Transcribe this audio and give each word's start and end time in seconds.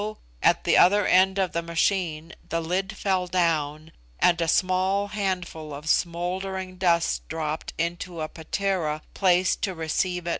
at 0.41 0.63
the 0.63 0.75
other 0.75 1.05
end 1.05 1.37
of 1.37 1.51
the 1.51 1.61
machine 1.61 2.33
the 2.49 2.59
lid 2.59 2.97
fell 2.97 3.27
down, 3.27 3.91
and 4.17 4.41
a 4.41 4.47
small 4.47 5.09
handful 5.09 5.71
of 5.75 5.87
smouldering 5.87 6.75
dust 6.75 7.21
dropped 7.27 7.71
into 7.77 8.19
a 8.19 8.27
'patera' 8.27 9.03
placed 9.13 9.61
to 9.61 9.75
receive 9.75 10.25
it. 10.25 10.29